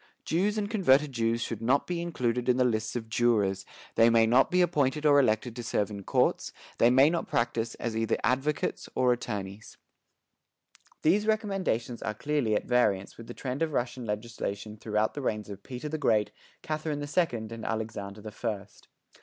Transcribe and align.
Jews 0.25 0.57
and 0.57 0.67
converted 0.67 1.11
Jews 1.11 1.41
should 1.41 1.61
not 1.61 1.85
be 1.85 2.01
included 2.01 2.49
in 2.49 2.57
the 2.57 2.63
lists 2.65 2.95
of 2.95 3.07
jurors; 3.07 3.67
they 3.93 4.09
may 4.09 4.25
not 4.25 4.49
be 4.49 4.63
appointed 4.63 5.05
or 5.05 5.19
elected 5.19 5.55
to 5.55 5.61
serve 5.63 5.91
in 5.91 6.01
courts, 6.03 6.51
they 6.79 6.89
may 6.89 7.07
not 7.11 7.27
practice 7.27 7.75
as 7.75 7.95
either 7.95 8.17
advocates 8.23 8.89
or 8.95 9.13
attorneys." 9.13 9.77
These 11.03 11.27
recommendations 11.27 12.01
are 12.01 12.15
clearly 12.15 12.55
at 12.55 12.65
variance 12.65 13.15
with 13.15 13.27
the 13.27 13.35
trend 13.35 13.61
of 13.61 13.73
Russian 13.73 14.03
legislation 14.07 14.75
throughout 14.75 15.13
the 15.13 15.21
reigns 15.21 15.51
of 15.51 15.61
Peter 15.61 15.87
the 15.87 15.99
Great, 15.99 16.31
Catherine 16.63 16.97
the 16.99 17.05
Second 17.05 17.51
and 17.51 17.63
Alexander 17.63 18.21
the 18.21 18.31
First. 18.31 18.87